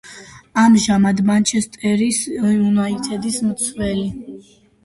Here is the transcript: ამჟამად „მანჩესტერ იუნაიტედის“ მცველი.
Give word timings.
ამჟამად 0.61 1.21
„მანჩესტერ 1.27 2.03
იუნაიტედის“ 2.07 3.39
მცველი. 3.51 4.09